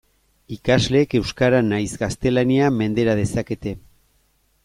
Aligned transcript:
Ikasleek 0.53 1.11
euskara 1.19 1.59
nahiz 1.67 1.91
gaztelania 2.03 2.71
mendera 2.79 3.17
dezakete. 3.23 3.77